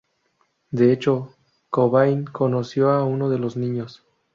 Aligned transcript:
De 0.71 0.91
hecho, 0.91 1.29
Cobain 1.69 2.25
conoció 2.25 2.89
a 2.89 3.05
uno 3.05 3.29
de 3.29 3.37
los 3.37 3.55
niños. 3.55 4.03